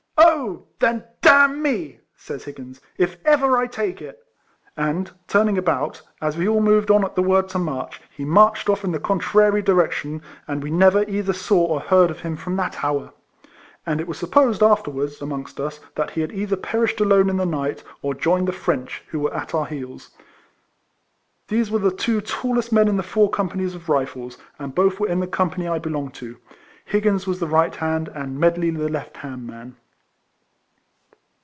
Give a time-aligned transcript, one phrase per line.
[0.33, 0.67] "Oh!
[0.79, 4.19] then, d— n me," says Higgins," if ever I take it!"
[4.87, 8.69] and, turning about, as we all moved on at the word to march, he marched
[8.69, 12.55] off in the contrary direction, and we never either saw or heard of him from
[12.57, 13.13] that hour;
[13.85, 17.45] and it was supposed afterwards, amongst us, that he had either perished alone in the
[17.45, 19.01] night, or joined the KIFLEMAN HARRIS.
[19.09, 20.09] 115 French, who were at our heels.
[21.47, 25.09] These were the two tallest men in the four companies of Kifles; and both were
[25.09, 26.37] in the company I belonged to.
[26.85, 29.77] Higgins was the right hand, and Medley the left hand man.